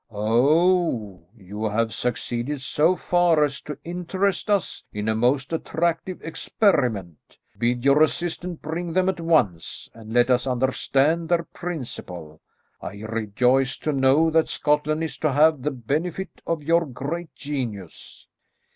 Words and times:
"Oh, 0.09 1.27
you 1.37 1.65
have 1.69 1.93
succeeded 1.93 2.61
so 2.61 2.95
far 2.95 3.43
as 3.43 3.61
to 3.61 3.77
interest 3.83 4.49
us 4.49 4.83
in 4.91 5.07
a 5.07 5.13
most 5.13 5.53
attractive 5.53 6.23
experiment. 6.23 7.37
Bid 7.55 7.85
your 7.85 8.01
assistant 8.01 8.63
bring 8.63 8.93
them 8.93 9.09
at 9.09 9.19
once, 9.21 9.87
and 9.93 10.11
let 10.11 10.31
us 10.31 10.47
understand 10.47 11.29
their 11.29 11.43
principle. 11.43 12.41
I 12.81 12.95
rejoice 13.07 13.77
to 13.77 13.93
know 13.93 14.31
that 14.31 14.49
Scotland 14.49 15.03
is 15.03 15.19
to 15.19 15.31
have 15.33 15.61
the 15.61 15.69
benefit 15.69 16.41
of 16.47 16.63
your 16.63 16.87
great 16.87 17.35
genius." 17.35 18.27